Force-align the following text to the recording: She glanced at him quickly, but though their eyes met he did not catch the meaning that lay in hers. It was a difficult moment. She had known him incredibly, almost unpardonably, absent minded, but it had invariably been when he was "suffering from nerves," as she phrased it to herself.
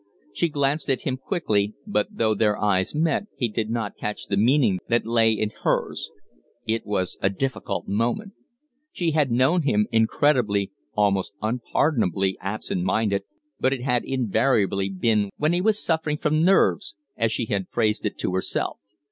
She 0.33 0.49
glanced 0.49 0.89
at 0.89 1.01
him 1.01 1.15
quickly, 1.17 1.75
but 1.85 2.07
though 2.09 2.33
their 2.33 2.57
eyes 2.59 2.95
met 2.95 3.27
he 3.37 3.47
did 3.47 3.69
not 3.69 3.95
catch 3.99 4.25
the 4.25 4.35
meaning 4.35 4.79
that 4.87 5.05
lay 5.05 5.31
in 5.33 5.51
hers. 5.61 6.09
It 6.65 6.87
was 6.87 7.19
a 7.21 7.29
difficult 7.29 7.87
moment. 7.87 8.33
She 8.91 9.11
had 9.11 9.29
known 9.29 9.61
him 9.61 9.85
incredibly, 9.91 10.71
almost 10.95 11.33
unpardonably, 11.39 12.35
absent 12.41 12.81
minded, 12.83 13.25
but 13.59 13.73
it 13.73 13.83
had 13.83 14.03
invariably 14.03 14.89
been 14.89 15.29
when 15.37 15.53
he 15.53 15.61
was 15.61 15.77
"suffering 15.77 16.17
from 16.17 16.43
nerves," 16.43 16.95
as 17.15 17.31
she 17.31 17.47
phrased 17.71 18.03
it 18.03 18.17
to 18.17 18.33
herself. 18.33 18.79